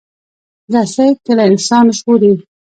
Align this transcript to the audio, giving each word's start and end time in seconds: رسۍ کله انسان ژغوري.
رسۍ 0.73 1.09
کله 1.25 1.43
انسان 1.51 1.85
ژغوري. 1.97 2.31